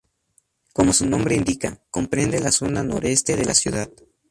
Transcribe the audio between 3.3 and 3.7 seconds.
de la